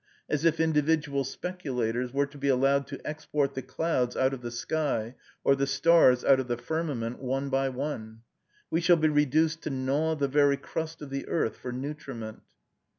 As 0.27 0.45
if 0.45 0.59
individual 0.59 1.23
speculators 1.23 2.11
were 2.11 2.25
to 2.25 2.37
be 2.39 2.47
allowed 2.47 2.87
to 2.87 2.99
export 3.05 3.53
the 3.53 3.61
clouds 3.61 4.17
out 4.17 4.33
of 4.33 4.41
the 4.41 4.49
sky, 4.49 5.13
or 5.43 5.55
the 5.55 5.67
stars 5.67 6.25
out 6.25 6.39
of 6.39 6.47
the 6.47 6.57
firmament, 6.57 7.19
one 7.21 7.49
by 7.49 7.69
one. 7.69 8.21
We 8.71 8.81
shall 8.81 8.97
be 8.97 9.09
reduced 9.09 9.61
to 9.61 9.69
gnaw 9.69 10.15
the 10.15 10.27
very 10.27 10.57
crust 10.57 11.03
of 11.03 11.11
the 11.11 11.27
earth 11.27 11.55
for 11.55 11.71
nutriment. 11.71 12.41